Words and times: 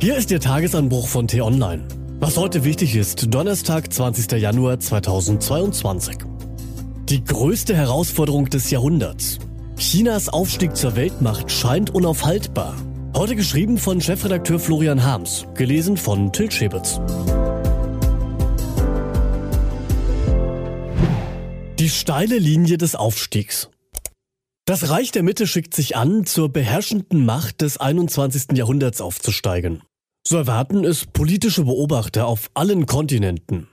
Hier 0.00 0.16
ist 0.16 0.30
der 0.30 0.38
Tagesanbruch 0.38 1.08
von 1.08 1.26
T-Online. 1.26 1.82
Was 2.20 2.36
heute 2.36 2.62
wichtig 2.62 2.94
ist, 2.94 3.34
Donnerstag, 3.34 3.92
20. 3.92 4.30
Januar 4.40 4.78
2022. 4.78 6.18
Die 7.08 7.24
größte 7.24 7.74
Herausforderung 7.74 8.48
des 8.48 8.70
Jahrhunderts. 8.70 9.40
Chinas 9.76 10.28
Aufstieg 10.28 10.76
zur 10.76 10.94
Weltmacht 10.94 11.50
scheint 11.50 11.90
unaufhaltbar. 11.92 12.76
Heute 13.16 13.34
geschrieben 13.34 13.76
von 13.76 14.00
Chefredakteur 14.00 14.60
Florian 14.60 15.02
Harms, 15.02 15.46
gelesen 15.54 15.96
von 15.96 16.32
Til 16.32 16.48
Schäbitz. 16.52 17.00
Die 21.80 21.88
steile 21.88 22.38
Linie 22.38 22.78
des 22.78 22.94
Aufstiegs. 22.94 23.68
Das 24.64 24.90
Reich 24.90 25.10
der 25.10 25.24
Mitte 25.24 25.48
schickt 25.48 25.74
sich 25.74 25.96
an, 25.96 26.24
zur 26.24 26.52
beherrschenden 26.52 27.24
Macht 27.24 27.62
des 27.62 27.78
21. 27.78 28.56
Jahrhunderts 28.56 29.00
aufzusteigen. 29.00 29.82
So 30.30 30.36
erwarten 30.36 30.84
es 30.84 31.06
politische 31.06 31.64
Beobachter 31.64 32.26
auf 32.26 32.50
allen 32.52 32.84
Kontinenten. 32.84 33.66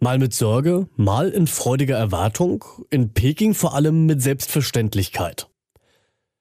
Mal 0.00 0.18
mit 0.18 0.34
Sorge, 0.34 0.88
mal 0.96 1.28
in 1.28 1.46
freudiger 1.46 1.96
Erwartung, 1.96 2.64
in 2.90 3.12
Peking 3.12 3.54
vor 3.54 3.76
allem 3.76 4.06
mit 4.06 4.20
Selbstverständlichkeit. 4.20 5.48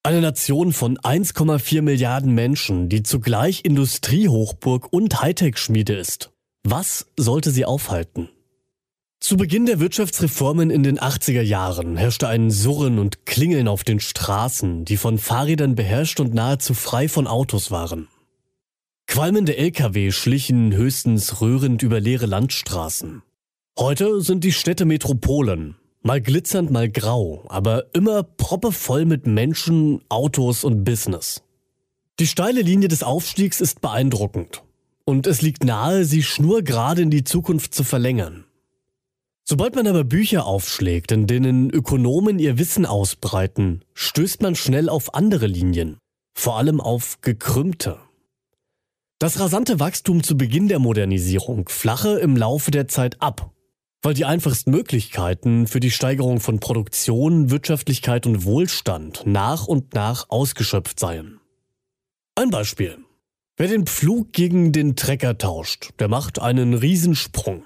Eine 0.02 0.22
Nation 0.22 0.74
von 0.74 0.98
1,4 0.98 1.84
Milliarden 1.84 2.34
Menschen, 2.34 2.90
die 2.90 3.04
zugleich 3.04 3.64
Industriehochburg 3.64 4.92
und 4.92 5.22
Hightech-Schmiede 5.22 5.94
ist. 5.94 6.32
Was 6.64 7.06
sollte 7.16 7.52
sie 7.52 7.66
aufhalten? 7.66 8.28
Zu 9.20 9.38
Beginn 9.38 9.68
der 9.68 9.80
Wirtschaftsreformen 9.80 10.72
in 10.72 10.82
den 10.82 10.98
80er 10.98 11.44
Jahren 11.44 11.96
herrschte 11.96 12.28
ein 12.28 12.50
Surren 12.50 12.98
und 12.98 13.28
Klingeln 13.28 13.68
auf 13.68 13.84
den 13.84 14.00
Straßen, 14.00 14.84
die 14.86 14.98
von 14.98 15.20
Fahrrädern 15.20 15.76
beherrscht 15.76 16.20
und 16.20 16.34
nahezu 16.34 16.74
frei 16.74 17.08
von 17.08 17.28
Autos 17.28 17.70
waren. 17.70 18.08
Qualmende 19.10 19.58
Lkw 19.58 20.12
schlichen 20.12 20.72
höchstens 20.72 21.42
rührend 21.42 21.82
über 21.82 22.00
leere 22.00 22.28
Landstraßen. 22.28 23.24
Heute 23.78 24.22
sind 24.22 24.44
die 24.44 24.52
Städte 24.52 24.86
Metropolen, 24.86 25.78
mal 26.04 26.22
glitzernd, 26.22 26.70
mal 26.70 26.88
grau, 26.90 27.44
aber 27.50 27.86
immer 27.96 28.22
proppevoll 28.22 29.06
mit 29.06 29.26
Menschen, 29.26 30.02
Autos 30.10 30.64
und 30.64 30.84
Business. 30.84 31.42
Die 32.20 32.28
steile 32.28 32.62
Linie 32.62 32.88
des 32.88 33.02
Aufstiegs 33.02 33.62
ist 33.62 33.82
beeindruckend 33.82 34.62
und 35.06 35.26
es 35.26 35.42
liegt 35.42 35.64
nahe, 35.64 36.06
sie 36.06 36.22
schnurgerade 36.22 37.02
in 37.02 37.10
die 37.10 37.24
Zukunft 37.24 37.74
zu 37.74 37.84
verlängern. 37.84 38.46
Sobald 39.44 39.74
man 39.74 39.88
aber 39.88 40.04
Bücher 40.04 40.46
aufschlägt, 40.46 41.12
in 41.12 41.26
denen 41.26 41.72
Ökonomen 41.72 42.38
ihr 42.38 42.60
Wissen 42.60 42.86
ausbreiten, 42.86 43.84
stößt 43.96 44.44
man 44.44 44.54
schnell 44.54 44.88
auf 44.88 45.16
andere 45.16 45.48
Linien, 45.48 45.98
vor 46.36 46.58
allem 46.58 46.80
auf 46.80 47.22
gekrümmte. 47.22 47.98
Das 49.22 49.38
rasante 49.38 49.82
Wachstum 49.82 50.24
zu 50.24 50.38
Beginn 50.38 50.70
der 50.70 50.80
Modernisierung 50.80 51.68
flache 51.68 52.20
im 52.20 52.38
Laufe 52.38 52.72
der 52.72 52.88
Zeit 52.88 53.22
ab, 53.22 53.52
weil 54.02 54.14
die 54.14 54.24
einfachsten 54.24 54.72
Möglichkeiten 54.72 55.68
für 55.68 55.82
die 55.82 55.92
Steigerung 55.92 56.40
von 56.40 56.62
Produktion, 56.62 57.52
Wirtschaftlichkeit 57.52 58.26
und 58.26 58.46
Wohlstand 58.46 59.24
nach 59.26 59.68
und 59.68 59.94
nach 59.94 60.30
ausgeschöpft 60.30 61.02
seien. 61.02 61.42
Ein 62.36 62.50
Beispiel. 62.50 62.98
Wer 63.58 63.68
den 63.68 63.88
Pflug 63.88 64.32
gegen 64.32 64.72
den 64.72 64.96
Trecker 64.96 65.38
tauscht, 65.38 65.90
der 66.00 66.08
macht 66.08 66.40
einen 66.40 66.74
Riesensprung. 66.74 67.66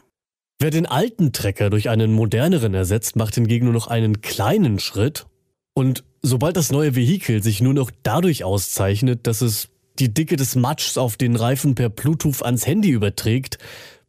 Wer 0.57 0.71
den 0.71 0.87
alten 0.87 1.33
Trecker 1.33 1.69
durch 1.69 1.87
einen 1.87 2.13
moderneren 2.13 2.73
ersetzt, 2.73 3.15
macht 3.15 3.35
hingegen 3.35 3.65
nur 3.65 3.75
noch 3.75 3.85
einen 3.85 4.21
kleinen 4.21 4.79
Schritt. 4.79 5.27
Und 5.75 6.03
sobald 6.23 6.57
das 6.57 6.71
neue 6.71 6.95
Vehikel 6.95 7.43
sich 7.43 7.61
nur 7.61 7.75
noch 7.75 7.91
dadurch 8.01 8.43
auszeichnet, 8.43 9.27
dass 9.27 9.41
es 9.41 9.69
die 9.99 10.13
Dicke 10.13 10.35
des 10.35 10.55
Matschs 10.55 10.97
auf 10.97 11.17
den 11.17 11.35
Reifen 11.35 11.75
per 11.75 11.89
Bluetooth 11.89 12.43
ans 12.43 12.65
Handy 12.65 12.89
überträgt, 12.89 13.57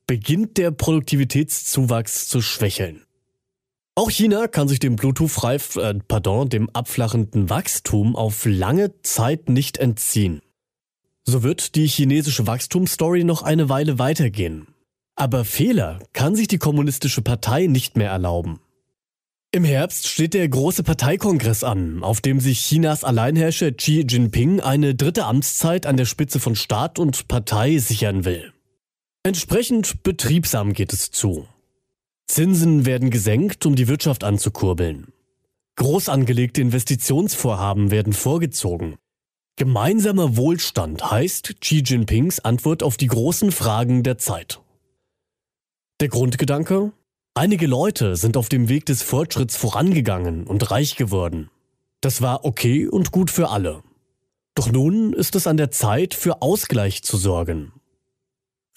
beginnt 0.07 0.59
der 0.59 0.71
Produktivitätszuwachs 0.71 2.29
zu 2.29 2.41
schwächeln. 2.43 3.03
Auch 3.97 4.11
China 4.11 4.49
kann 4.49 4.67
sich 4.67 4.81
dem 4.81 4.97
Bluetooth-Reif, 4.97 5.77
äh, 5.77 5.95
pardon, 6.09 6.49
dem 6.49 6.69
abflachenden 6.71 7.49
Wachstum 7.49 8.17
auf 8.17 8.45
lange 8.45 9.01
Zeit 9.03 9.49
nicht 9.49 9.79
entziehen. 9.79 10.41
So 11.23 11.43
wird 11.43 11.77
die 11.77 11.87
chinesische 11.87 12.47
Wachstumsstory 12.47 13.25
noch 13.25 13.43
eine 13.43 13.69
Weile 13.69 13.99
weitergehen. 13.99 14.67
Aber 15.15 15.45
Fehler 15.45 16.01
kann 16.13 16.35
sich 16.35 16.49
die 16.49 16.59
Kommunistische 16.59 17.23
Partei 17.23 17.67
nicht 17.67 17.97
mehr 17.97 18.11
erlauben. 18.11 18.59
Im 19.55 19.63
Herbst 19.63 20.09
steht 20.09 20.35
der 20.35 20.49
große 20.49 20.83
Parteikongress 20.83 21.63
an, 21.63 22.03
auf 22.03 22.21
dem 22.21 22.41
sich 22.41 22.59
Chinas 22.59 23.05
Alleinherrscher 23.05 23.71
Xi 23.71 24.01
Jinping 24.01 24.59
eine 24.59 24.97
dritte 24.97 25.27
Amtszeit 25.27 25.87
an 25.87 25.97
der 25.97 26.07
Spitze 26.07 26.41
von 26.41 26.57
Staat 26.57 26.99
und 26.99 27.29
Partei 27.29 27.79
sichern 27.79 28.25
will. 28.25 28.53
Entsprechend 29.23 30.03
betriebsam 30.03 30.73
geht 30.73 30.93
es 30.93 31.13
zu. 31.13 31.47
Zinsen 32.27 32.85
werden 32.85 33.11
gesenkt, 33.11 33.65
um 33.65 33.77
die 33.77 33.87
Wirtschaft 33.87 34.25
anzukurbeln. 34.25 35.13
Groß 35.77 36.09
angelegte 36.09 36.61
Investitionsvorhaben 36.61 37.93
werden 37.93 38.13
vorgezogen. 38.13 38.97
Gemeinsamer 39.55 40.37
Wohlstand 40.37 41.13
heißt 41.13 41.61
Xi 41.61 41.85
Jinpings 41.87 42.41
Antwort 42.41 42.83
auf 42.83 42.97
die 42.97 43.07
großen 43.07 43.53
Fragen 43.53 44.03
der 44.03 44.19
Zeit. 44.19 44.61
Der 46.01 46.09
Grundgedanke? 46.09 46.91
Einige 47.37 47.67
Leute 47.67 48.15
sind 48.15 48.37
auf 48.37 48.49
dem 48.49 48.69
Weg 48.69 48.87
des 48.87 49.03
Fortschritts 49.03 49.57
vorangegangen 49.57 50.47
und 50.47 50.71
reich 50.71 50.95
geworden. 50.95 51.51
Das 52.01 52.23
war 52.23 52.45
okay 52.45 52.87
und 52.87 53.11
gut 53.11 53.29
für 53.29 53.49
alle. 53.49 53.83
Doch 54.55 54.71
nun 54.71 55.13
ist 55.13 55.35
es 55.35 55.49
an 55.49 55.57
der 55.57 55.73
Zeit, 55.73 56.15
für 56.15 56.43
Ausgleich 56.43 57.03
zu 57.03 57.17
sorgen. 57.17 57.73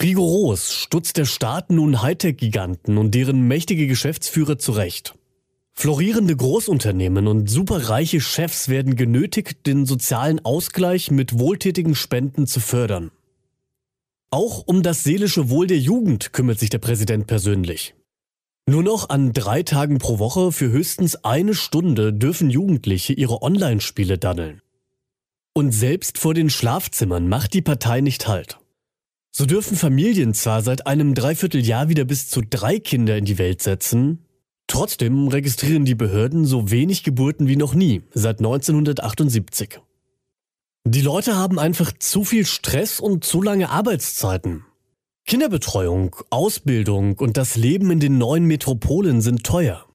Rigoros 0.02 0.74
stutzt 0.74 1.18
der 1.18 1.26
Staat 1.26 1.70
nun 1.70 2.02
Hightech-Giganten 2.02 2.98
und 2.98 3.14
deren 3.14 3.48
mächtige 3.48 3.86
Geschäftsführer 3.86 4.58
zurecht. 4.58 5.14
Florierende 5.74 6.36
Großunternehmen 6.36 7.28
und 7.28 7.52
superreiche 7.52 8.22
Chefs 8.22 8.70
werden 8.70 8.96
genötigt, 8.96 9.68
den 9.68 9.86
sozialen 9.86 10.44
Ausgleich 10.44 11.12
mit 11.12 11.38
wohltätigen 11.38 11.94
Spenden 11.94 12.48
zu 12.48 12.60
fördern. 12.60 13.12
Auch 14.32 14.64
um 14.66 14.82
das 14.82 15.04
seelische 15.04 15.52
Wohl 15.52 15.68
der 15.68 15.78
Jugend 15.78 16.34
kümmert 16.34 16.58
sich 16.58 16.72
der 16.72 16.80
Präsident 16.80 17.28
persönlich. 17.28 17.94
Nur 18.70 18.84
noch 18.84 19.08
an 19.08 19.32
drei 19.32 19.64
Tagen 19.64 19.98
pro 19.98 20.20
Woche 20.20 20.52
für 20.52 20.70
höchstens 20.70 21.24
eine 21.24 21.54
Stunde 21.54 22.12
dürfen 22.12 22.50
Jugendliche 22.50 23.14
ihre 23.14 23.42
Online-Spiele 23.42 24.18
daddeln. 24.18 24.62
Und 25.54 25.72
selbst 25.72 26.18
vor 26.18 26.34
den 26.34 26.50
Schlafzimmern 26.50 27.30
macht 27.30 27.54
die 27.54 27.62
Partei 27.62 28.02
nicht 28.02 28.28
Halt. 28.28 28.60
So 29.32 29.46
dürfen 29.46 29.78
Familien 29.78 30.34
zwar 30.34 30.64
seit 30.64 30.86
einem 30.86 31.16
Dreivierteljahr 31.16 31.88
wieder 31.88 32.04
bis 32.04 32.30
zu 32.30 32.42
drei 32.42 32.78
Kinder 32.78 33.18
in 33.18 33.24
die 33.24 33.38
Welt 33.38 33.62
setzen, 33.62 34.26
trotzdem 34.68 35.30
registrieren 35.30 35.86
die 35.86 35.96
Behörden 35.96 36.44
so 36.44 36.70
wenig 36.70 37.04
Geburten 37.04 37.48
wie 37.48 37.56
noch 37.56 37.74
nie 37.74 38.02
seit 38.14 38.40
1978. 38.40 39.80
Die 40.86 41.02
Leute 41.02 41.38
haben 41.38 41.58
einfach 41.58 41.94
zu 41.98 42.26
viel 42.26 42.46
Stress 42.46 43.00
und 43.00 43.24
zu 43.24 43.42
lange 43.42 43.70
Arbeitszeiten. 43.70 44.67
Kinderbetreuung, 45.28 46.16
Ausbildung 46.30 47.18
und 47.18 47.36
das 47.36 47.58
Leben 47.58 47.92
in 47.92 48.00
den 48.00 48.18
neuen 48.18 48.46
Metropolen 48.46 49.20
sind 49.20 49.44
teuer. 49.44 49.86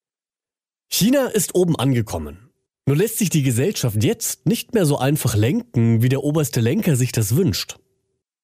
China 0.91 1.25
ist 1.28 1.54
oben 1.54 1.75
angekommen. 1.75 2.50
Nur 2.84 2.98
lässt 2.98 3.16
sich 3.16 3.31
die 3.31 3.42
Gesellschaft 3.42 4.04
jetzt 4.04 4.44
nicht 4.44 4.75
mehr 4.75 4.84
so 4.84 4.98
einfach 4.98 5.34
lenken, 5.34 6.03
wie 6.03 6.10
der 6.10 6.22
oberste 6.22 6.60
Lenker 6.60 6.97
sich 6.97 7.12
das 7.12 7.34
wünscht. 7.34 7.78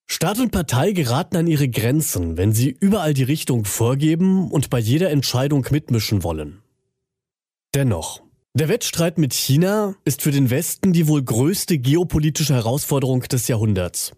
Staat 0.06 0.38
und 0.38 0.50
Partei 0.50 0.92
geraten 0.92 1.36
an 1.36 1.46
ihre 1.46 1.68
Grenzen, 1.68 2.38
wenn 2.38 2.54
sie 2.54 2.70
überall 2.70 3.12
die 3.12 3.24
Richtung 3.24 3.66
vorgeben 3.66 4.50
und 4.50 4.70
bei 4.70 4.78
jeder 4.78 5.10
Entscheidung 5.10 5.66
mitmischen 5.70 6.22
wollen. 6.22 6.62
Dennoch, 7.74 8.22
der 8.54 8.70
Wettstreit 8.70 9.18
mit 9.18 9.34
China 9.34 9.94
ist 10.06 10.22
für 10.22 10.30
den 10.30 10.48
Westen 10.48 10.94
die 10.94 11.06
wohl 11.06 11.22
größte 11.22 11.76
geopolitische 11.76 12.54
Herausforderung 12.54 13.20
des 13.24 13.46
Jahrhunderts. 13.46 14.14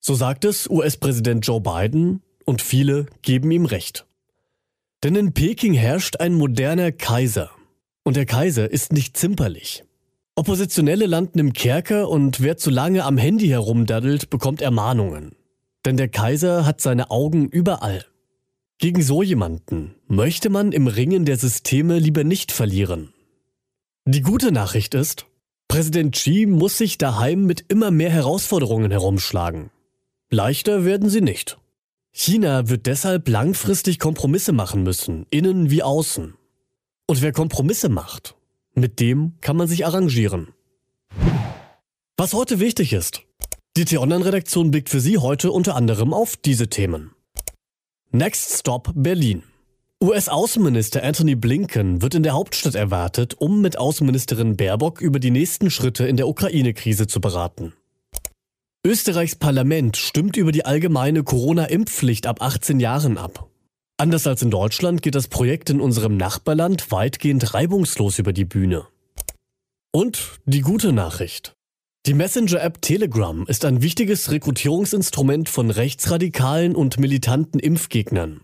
So 0.00 0.14
sagt 0.14 0.44
es 0.44 0.68
US-Präsident 0.68 1.46
Joe 1.46 1.60
Biden 1.60 2.22
und 2.44 2.62
viele 2.62 3.06
geben 3.22 3.50
ihm 3.50 3.66
recht. 3.66 4.06
Denn 5.04 5.14
in 5.14 5.32
Peking 5.32 5.74
herrscht 5.74 6.16
ein 6.20 6.34
moderner 6.34 6.92
Kaiser. 6.92 7.50
Und 8.04 8.16
der 8.16 8.26
Kaiser 8.26 8.70
ist 8.70 8.92
nicht 8.92 9.16
zimperlich. 9.16 9.84
Oppositionelle 10.34 11.06
landen 11.06 11.40
im 11.40 11.52
Kerker 11.52 12.08
und 12.08 12.40
wer 12.40 12.56
zu 12.56 12.70
lange 12.70 13.04
am 13.04 13.18
Handy 13.18 13.48
herumdaddelt, 13.48 14.30
bekommt 14.30 14.62
Ermahnungen. 14.62 15.32
Denn 15.84 15.96
der 15.96 16.08
Kaiser 16.08 16.64
hat 16.64 16.80
seine 16.80 17.10
Augen 17.10 17.48
überall. 17.48 18.04
Gegen 18.78 19.02
so 19.02 19.22
jemanden 19.22 19.96
möchte 20.06 20.50
man 20.50 20.70
im 20.70 20.86
Ringen 20.86 21.24
der 21.24 21.36
Systeme 21.36 21.98
lieber 21.98 22.22
nicht 22.22 22.52
verlieren. 22.52 23.12
Die 24.04 24.22
gute 24.22 24.52
Nachricht 24.52 24.94
ist, 24.94 25.26
Präsident 25.66 26.14
Xi 26.14 26.46
muss 26.46 26.78
sich 26.78 26.96
daheim 26.96 27.44
mit 27.44 27.64
immer 27.68 27.90
mehr 27.90 28.10
Herausforderungen 28.10 28.90
herumschlagen. 28.90 29.70
Leichter 30.30 30.84
werden 30.84 31.08
sie 31.08 31.22
nicht. 31.22 31.56
China 32.12 32.68
wird 32.68 32.84
deshalb 32.84 33.28
langfristig 33.28 33.98
Kompromisse 33.98 34.52
machen 34.52 34.82
müssen, 34.82 35.24
innen 35.30 35.70
wie 35.70 35.82
außen. 35.82 36.34
Und 37.06 37.22
wer 37.22 37.32
Kompromisse 37.32 37.88
macht, 37.88 38.34
mit 38.74 39.00
dem 39.00 39.32
kann 39.40 39.56
man 39.56 39.68
sich 39.68 39.86
arrangieren. 39.86 40.48
Was 42.18 42.34
heute 42.34 42.60
wichtig 42.60 42.92
ist. 42.92 43.22
Die 43.78 43.86
T-Online-Redaktion 43.86 44.70
blickt 44.70 44.90
für 44.90 45.00
Sie 45.00 45.16
heute 45.16 45.50
unter 45.50 45.76
anderem 45.76 46.12
auf 46.12 46.36
diese 46.36 46.68
Themen. 46.68 47.12
Next 48.10 48.58
Stop 48.58 48.92
Berlin. 48.94 49.44
US-Außenminister 50.02 51.02
Anthony 51.02 51.36
Blinken 51.36 52.02
wird 52.02 52.14
in 52.14 52.22
der 52.22 52.34
Hauptstadt 52.34 52.74
erwartet, 52.74 53.34
um 53.38 53.62
mit 53.62 53.78
Außenministerin 53.78 54.56
Baerbock 54.56 55.00
über 55.00 55.20
die 55.20 55.30
nächsten 55.30 55.70
Schritte 55.70 56.06
in 56.06 56.18
der 56.18 56.28
Ukraine-Krise 56.28 57.06
zu 57.06 57.20
beraten. 57.20 57.72
Österreichs 58.88 59.34
Parlament 59.34 59.98
stimmt 59.98 60.38
über 60.38 60.50
die 60.50 60.64
allgemeine 60.64 61.22
Corona-Impfpflicht 61.22 62.26
ab 62.26 62.40
18 62.40 62.80
Jahren 62.80 63.18
ab. 63.18 63.50
Anders 63.98 64.26
als 64.26 64.40
in 64.40 64.50
Deutschland 64.50 65.02
geht 65.02 65.14
das 65.14 65.28
Projekt 65.28 65.68
in 65.68 65.82
unserem 65.82 66.16
Nachbarland 66.16 66.90
weitgehend 66.90 67.52
reibungslos 67.52 68.18
über 68.18 68.32
die 68.32 68.46
Bühne. 68.46 68.86
Und 69.92 70.40
die 70.46 70.62
gute 70.62 70.94
Nachricht. 70.94 71.52
Die 72.06 72.14
Messenger-App 72.14 72.80
Telegram 72.80 73.44
ist 73.46 73.66
ein 73.66 73.82
wichtiges 73.82 74.30
Rekrutierungsinstrument 74.30 75.50
von 75.50 75.70
rechtsradikalen 75.70 76.74
und 76.74 76.98
militanten 76.98 77.60
Impfgegnern. 77.60 78.40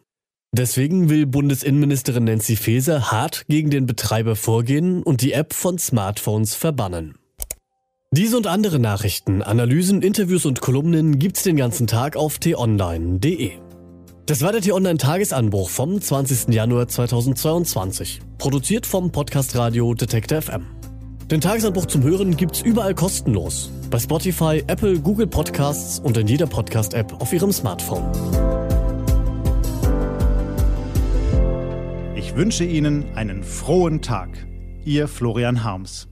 Deswegen 0.53 1.09
will 1.09 1.25
Bundesinnenministerin 1.25 2.25
Nancy 2.25 2.57
Faeser 2.57 3.11
hart 3.11 3.47
gegen 3.49 3.71
den 3.71 3.87
Betreiber 3.87 4.37
vorgehen 4.37 5.03
und 5.03 5.23
die 5.23 5.33
App 5.33 5.55
von 5.55 5.79
Smartphones 5.79 6.55
verbannen. 6.55 7.15
Diese 8.17 8.37
und 8.37 8.47
andere 8.47 8.79
Nachrichten, 8.79 9.43
Analysen, 9.43 10.01
Interviews 10.01 10.47
und 10.47 10.61
Kolumnen 10.61 11.19
gibt's 11.19 11.43
den 11.43 11.57
ganzen 11.57 11.89
Tag 11.89 12.15
auf 12.15 12.39
t-online.de. 12.39 13.51
Das 14.27 14.41
war 14.41 14.53
der 14.53 14.61
T-Online-Tagesanbruch 14.61 15.69
vom 15.69 16.01
20. 16.01 16.55
Januar 16.55 16.87
2022, 16.87 18.21
produziert 18.39 18.87
vom 18.87 19.11
Podcast 19.11 19.57
Radio 19.57 19.95
Detektor 19.95 20.41
FM. 20.41 20.65
Den 21.29 21.41
Tagesanbruch 21.41 21.87
zum 21.87 22.05
Hören 22.05 22.37
gibt's 22.37 22.63
überall 22.63 22.95
kostenlos. 22.95 23.73
Bei 23.91 23.99
Spotify, 23.99 24.63
Apple, 24.69 25.01
Google 25.01 25.27
Podcasts 25.27 25.99
und 25.99 26.17
in 26.17 26.29
jeder 26.29 26.47
Podcast-App 26.47 27.21
auf 27.21 27.33
Ihrem 27.33 27.51
Smartphone. 27.51 28.05
Ich 32.15 32.37
wünsche 32.37 32.63
Ihnen 32.63 33.07
einen 33.17 33.43
frohen 33.43 34.03
Tag. 34.03 34.47
Ihr 34.85 35.09
Florian 35.09 35.65
Harms. 35.65 36.07